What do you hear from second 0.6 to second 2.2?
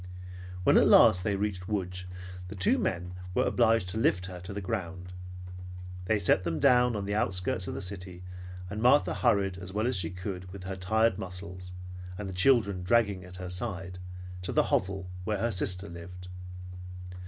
When at last they reached Lodz,